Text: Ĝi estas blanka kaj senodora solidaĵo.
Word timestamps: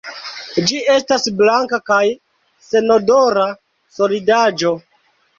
Ĝi 0.69 0.77
estas 0.93 1.27
blanka 1.41 1.79
kaj 1.89 1.99
senodora 2.67 3.43
solidaĵo. 3.99 4.73